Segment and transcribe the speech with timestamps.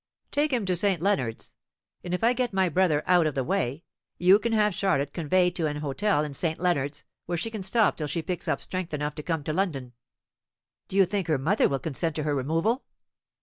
[0.31, 0.99] "Take him to St.
[0.99, 1.53] Leonards;
[2.03, 3.83] and if I get my brother out of the way,
[4.17, 6.57] you can have Charlotte conveyed to an hotel in St.
[6.59, 9.93] Leonard's, where she can stop till she picks up strength enough to come to London."
[10.87, 12.83] "Do you think her mother will consent to her removal?